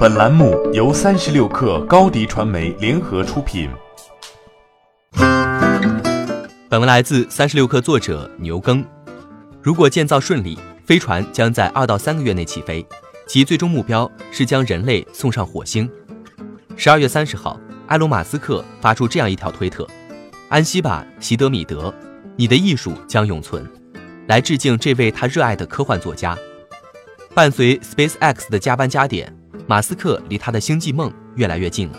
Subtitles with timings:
[0.00, 3.68] 本栏目由三十六氪高低传媒联合出品。
[6.70, 8.82] 本文来自三十六氪作者牛耕。
[9.60, 12.82] 如果建造顺利，飞船将在二到三个月内起飞，
[13.28, 15.86] 其最终目标是将人类送上火星。
[16.78, 19.86] 十二月三十号，埃隆·马斯克发出这样一条推特
[20.48, 21.94] ：“安息吧，席德米德，
[22.36, 23.70] 你的艺术将永存。”
[24.28, 26.34] 来致敬这位他热爱的科幻作家。
[27.34, 29.36] 伴随 SpaceX 的加班加点。
[29.70, 31.98] 马斯克离他的星际梦越来越近了。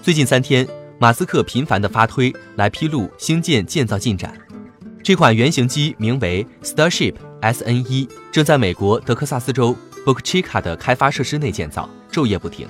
[0.00, 0.64] 最近三天，
[0.96, 4.32] 马斯克频繁地发推来披露星舰建造进展。
[5.02, 9.74] 这款原型机名为 Starship SN1，正在美国德克萨斯州
[10.06, 12.68] Boca Chica 的开发设施内建造，昼夜不停。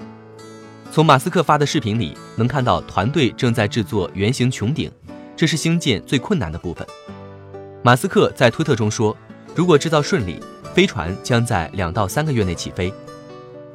[0.91, 4.91] 从马斯克发的视频里能看到，团队正在制作圆形穹顶，
[5.37, 6.87] 这是星舰最困难的部分。
[7.83, 9.15] 马斯克在推特中说
[9.55, 10.41] ：“如果制造顺利，
[10.73, 12.91] 飞船将在两到三个月内起飞。”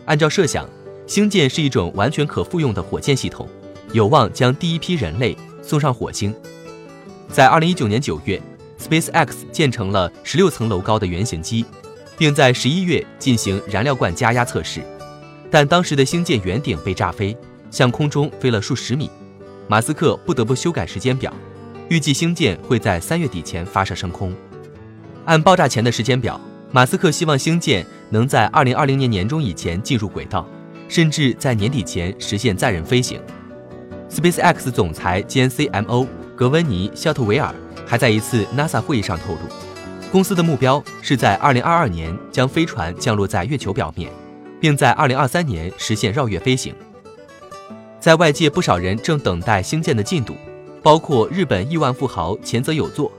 [0.05, 0.69] 按照设想，
[1.07, 3.47] 星舰是一种完全可复用的火箭系统，
[3.91, 6.33] 有望将第一批人类送上火星。
[7.31, 8.41] 在2019年9月
[8.79, 11.65] ，SpaceX 建成了16层楼高的原型机，
[12.17, 14.81] 并在11月进行燃料罐加压测试。
[15.49, 17.35] 但当时的星舰圆顶被炸飞，
[17.71, 19.09] 向空中飞了数十米，
[19.67, 21.33] 马斯克不得不修改时间表，
[21.89, 24.31] 预计星舰会在3月底前发射升空。
[25.25, 26.39] 按爆炸前的时间表。
[26.71, 27.85] 马斯克希望星舰
[28.15, 30.47] 能在二零二零年年中以前进入轨道，
[30.87, 33.19] 甚至在年底前实现载人飞行。
[34.09, 37.53] SpaceX 总裁兼 CMO 格温尼·肖特维尔
[37.85, 39.39] 还在一次 NASA 会议上透露，
[40.13, 44.09] 公司的目标是在二零二二年将飞船降落在月球表面，
[44.61, 46.73] 并在二零二三年实现绕月飞行。
[47.99, 50.35] 在外界不少人正等待星舰的进度，
[50.81, 53.11] 包括日本亿万富豪前泽友作。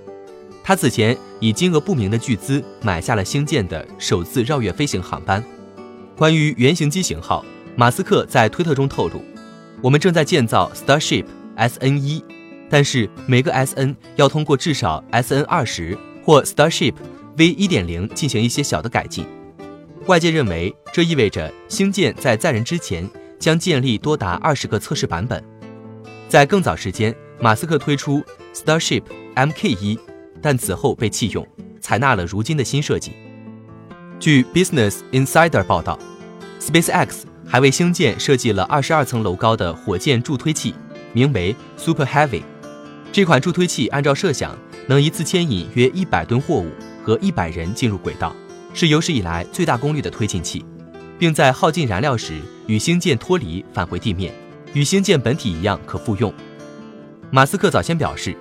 [0.67, 5.41] 他此前以金额不明的巨资买下了星舰的首次绕月飞行航班。
[6.17, 7.45] 关于原型机型号，
[7.77, 9.23] 马斯克在推特中透露
[9.81, 11.25] ：“我们正在建造 Starship
[11.57, 12.25] SN 一，
[12.69, 16.95] 但是每个 SN 要通过至少 SN 二十或 Starship
[17.37, 19.25] V 一点零进行一些小的改进。”
[20.07, 23.09] 外界认为，这意味着星舰在载人之前
[23.39, 25.41] 将建立多达二十个测试版本。
[26.29, 28.21] 在更早时间，马斯克推出
[28.53, 29.05] Starship
[29.37, 29.97] Mk 一。
[30.41, 31.47] 但此后被弃用，
[31.81, 33.13] 采纳了如今的新设计。
[34.19, 35.99] 据 Business Insider 报道
[36.61, 40.75] ，SpaceX 还为星舰设计了二十二层楼高的火箭助推器，
[41.13, 42.43] 名为 Super Heavy。
[43.13, 46.71] 这款助推器按照设想能一次牵引约一百吨货物
[47.05, 48.35] 和一百人进入轨道，
[48.73, 50.65] 是有史以来最大功率的推进器，
[51.19, 54.33] 并在耗尽燃料时与星舰脱离返回地面，
[54.73, 56.33] 与星舰本体一样可复用。
[57.31, 58.37] 马斯克早先表示。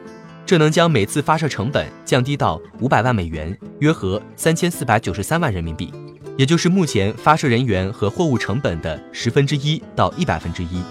[0.45, 5.91] 这能将每次发射成本降低到五百万美元，约合三千四百九十三万人民币，
[6.37, 10.83] 也就是目前发射人员和货物成本的十分之一到一百分之一。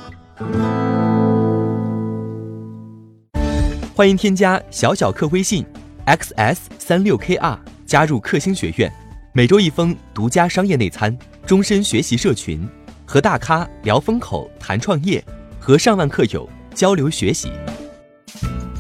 [3.94, 5.64] 欢迎添加小小客微信
[6.06, 7.56] xs 三六 kr
[7.86, 8.92] 加入克星学院，
[9.32, 11.16] 每周一封独家商业内参，
[11.46, 12.68] 终身学习社群，
[13.06, 15.24] 和大咖聊风口谈创业，
[15.60, 17.52] 和上万客友交流学习。